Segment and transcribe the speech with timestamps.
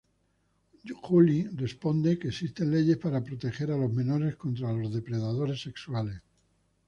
[0.83, 6.23] Julie responde que existen leyes para proteger a los menores contra los depredadores sexuales.